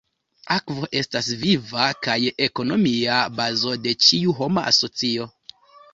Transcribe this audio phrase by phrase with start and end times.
[0.53, 2.17] Akvo estas viva kaj
[2.47, 5.29] ekonomia bazo de ĉiu homa socio.